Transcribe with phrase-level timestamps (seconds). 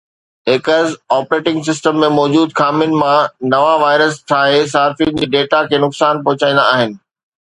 [0.51, 6.23] hackers operating system ۾ موجود خامين مان نوان وائرس ٺاهي صارفين جي ڊيٽا کي نقصان
[6.29, 6.97] پهچائيندا آهن